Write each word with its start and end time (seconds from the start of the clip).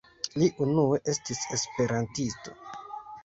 Li 0.41 0.45
unue 0.67 0.99
estis 1.13 1.43
Esperantisto. 1.57 2.57